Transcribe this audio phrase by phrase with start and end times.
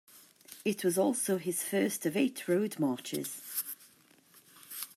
[0.65, 3.63] It was also his first of eight roadmarches.